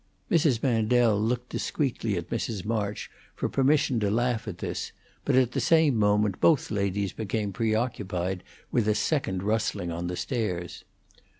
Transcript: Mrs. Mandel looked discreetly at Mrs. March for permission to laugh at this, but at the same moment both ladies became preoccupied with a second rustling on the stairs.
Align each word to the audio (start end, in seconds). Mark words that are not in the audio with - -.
Mrs. 0.31 0.63
Mandel 0.63 1.21
looked 1.21 1.49
discreetly 1.49 2.17
at 2.17 2.31
Mrs. 2.31 2.65
March 2.65 3.11
for 3.35 3.47
permission 3.47 3.99
to 3.99 4.09
laugh 4.09 4.47
at 4.47 4.57
this, 4.57 4.91
but 5.25 5.35
at 5.35 5.51
the 5.51 5.59
same 5.61 5.95
moment 5.95 6.41
both 6.41 6.71
ladies 6.71 7.13
became 7.13 7.53
preoccupied 7.53 8.41
with 8.71 8.87
a 8.87 8.95
second 8.95 9.43
rustling 9.43 9.91
on 9.91 10.07
the 10.07 10.17
stairs. 10.17 10.83